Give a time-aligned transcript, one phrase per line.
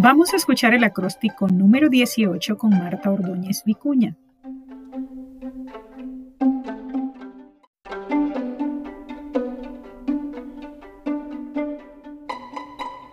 [0.00, 4.16] Vamos a escuchar el acróstico número 18 con Marta Ordóñez Vicuña.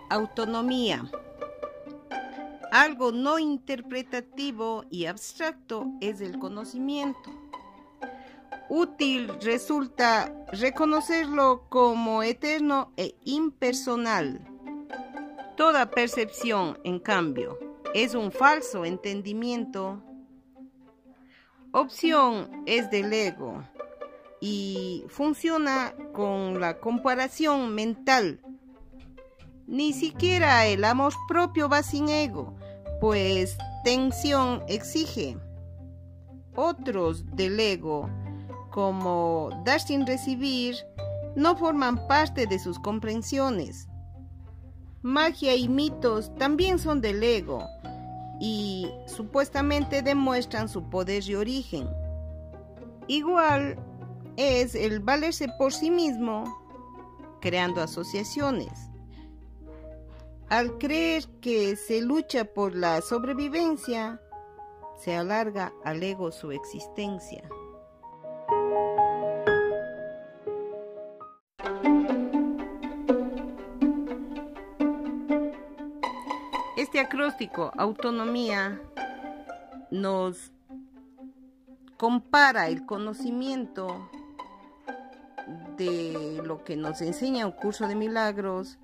[0.08, 1.10] Autonomía.
[2.70, 7.32] Algo no interpretativo y abstracto es el conocimiento.
[8.68, 14.55] Útil resulta reconocerlo como eterno e impersonal.
[15.56, 17.58] Toda percepción, en cambio,
[17.94, 20.02] es un falso entendimiento.
[21.72, 23.62] Opción es del ego
[24.38, 28.40] y funciona con la comparación mental.
[29.66, 32.54] Ni siquiera el amor propio va sin ego,
[33.00, 35.38] pues tensión exige.
[36.54, 38.10] Otros del ego,
[38.70, 40.76] como dar sin recibir,
[41.34, 43.88] no forman parte de sus comprensiones.
[45.06, 47.64] Magia y mitos también son del ego
[48.40, 51.88] y supuestamente demuestran su poder y origen.
[53.06, 53.78] Igual
[54.36, 56.42] es el valerse por sí mismo
[57.40, 58.90] creando asociaciones.
[60.48, 64.20] Al creer que se lucha por la sobrevivencia,
[64.98, 67.48] se alarga al ego su existencia.
[76.86, 78.80] Este acróstico, autonomía,
[79.90, 80.52] nos
[81.96, 84.08] compara el conocimiento
[85.76, 88.78] de lo que nos enseña un curso de milagros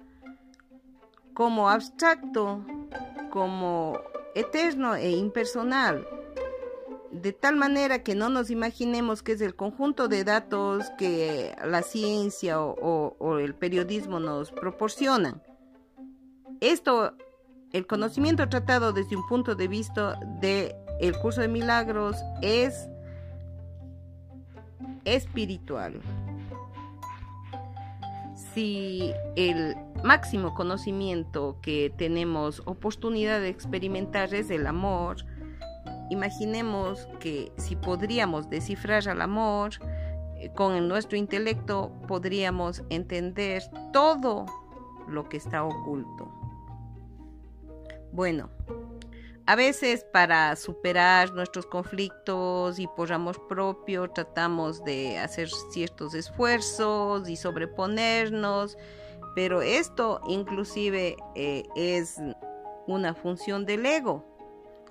[1.33, 2.67] como abstracto,
[3.31, 4.01] como
[4.35, 6.05] eterno e impersonal,
[7.13, 11.83] de tal manera que no nos imaginemos que es el conjunto de datos que la
[11.83, 15.41] ciencia o, el periodismo nos proporcionan.
[16.61, 17.17] Esto,
[17.73, 20.77] el conocimiento tratado desde un punto de vista de
[21.21, 22.89] curso de milagros es
[25.05, 26.01] espiritual.
[28.55, 29.75] Si el
[30.05, 35.25] máximo conocimiento que tenemos oportunidad de experimentar es el amor,
[36.11, 39.71] imaginemos que si podríamos descifrar al amor,
[40.37, 43.63] eh, con nuestro intelecto podríamos entender
[43.93, 44.45] todo
[45.09, 46.52] lo que está oculto.
[48.13, 48.51] Bueno,
[49.47, 57.29] a veces para superar nuestros conflictos y por amor propio tratamos de hacer ciertos esfuerzos
[57.29, 58.77] y sobreponernos,
[59.35, 62.19] pero esto inclusive eh, es
[62.87, 64.25] una función del ego.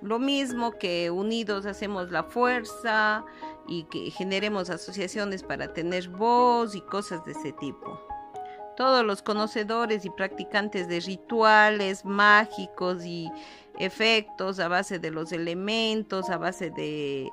[0.02, 3.24] Lo mismo que unidos hacemos la fuerza
[3.68, 8.00] y que generemos asociaciones para tener voz y cosas de ese tipo.
[8.76, 13.30] Todos los conocedores y practicantes de rituales mágicos y
[13.78, 17.30] efectos a base de los elementos, a base de eh,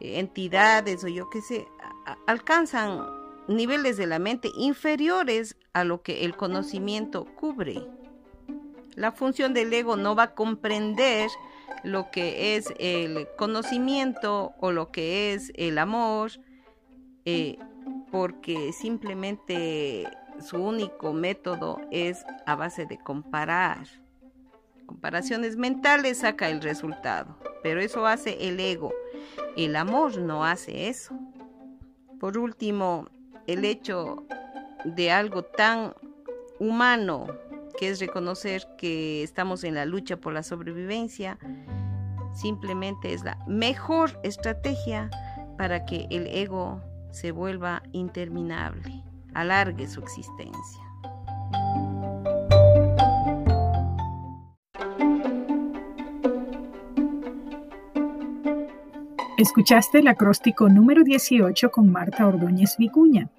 [0.00, 1.66] entidades o yo qué sé,
[2.26, 3.06] alcanzan
[3.48, 7.86] niveles de la mente inferiores a lo que el conocimiento cubre.
[8.94, 11.30] La función del ego no va a comprender
[11.84, 16.32] lo que es el conocimiento o lo que es el amor,
[17.24, 17.58] eh,
[18.10, 20.06] porque simplemente
[20.40, 23.86] su único método es a base de comparar.
[24.86, 28.92] Comparaciones mentales saca el resultado, pero eso hace el ego.
[29.56, 31.18] El amor no hace eso.
[32.18, 33.08] Por último,
[33.46, 34.24] el hecho
[34.84, 35.94] de algo tan
[36.58, 37.26] humano
[37.78, 41.38] que es reconocer que estamos en la lucha por la sobrevivencia,
[42.34, 45.10] simplemente es la mejor estrategia
[45.56, 49.02] para que el ego se vuelva interminable,
[49.34, 50.82] alargue su existencia.
[59.40, 63.30] Escuchaste el acróstico número 18 con Marta Ordóñez Vicuña.